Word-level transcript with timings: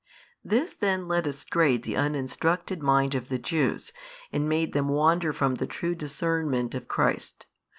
This 0.43 0.73
then 0.73 1.07
led 1.07 1.27
astray 1.27 1.77
the 1.77 1.95
uninstructed 1.95 2.81
mind 2.81 3.13
of 3.13 3.29
the 3.29 3.37
Jews, 3.37 3.91
and 4.33 4.49
made 4.49 4.73
them 4.73 4.87
wander 4.87 5.31
from 5.31 5.53
the 5.53 5.67
true 5.67 5.93
discernment 5.93 6.73
of 6.73 6.87
Christ. 6.87 7.45